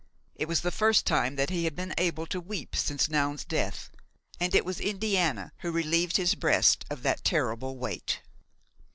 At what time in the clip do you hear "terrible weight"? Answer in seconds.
7.23-8.21